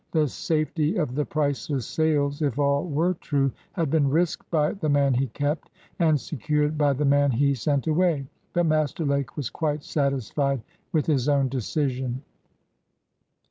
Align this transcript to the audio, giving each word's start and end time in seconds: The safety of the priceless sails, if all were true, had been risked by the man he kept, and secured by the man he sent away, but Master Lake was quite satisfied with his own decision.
The 0.13 0.27
safety 0.27 0.95
of 0.95 1.13
the 1.13 1.25
priceless 1.25 1.85
sails, 1.85 2.41
if 2.41 2.57
all 2.57 2.87
were 2.87 3.13
true, 3.13 3.51
had 3.73 3.91
been 3.91 4.09
risked 4.09 4.49
by 4.49 4.71
the 4.73 4.89
man 4.89 5.13
he 5.13 5.27
kept, 5.27 5.69
and 5.99 6.19
secured 6.19 6.75
by 6.75 6.93
the 6.93 7.05
man 7.05 7.29
he 7.29 7.53
sent 7.53 7.85
away, 7.85 8.25
but 8.51 8.65
Master 8.65 9.05
Lake 9.05 9.37
was 9.37 9.51
quite 9.51 9.83
satisfied 9.83 10.63
with 10.91 11.05
his 11.05 11.29
own 11.29 11.49
decision. 11.49 12.23